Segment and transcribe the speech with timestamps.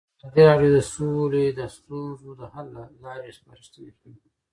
[0.23, 2.67] ازادي راډیو د سوله د ستونزو حل
[3.03, 4.13] لارې سپارښتنې کړي.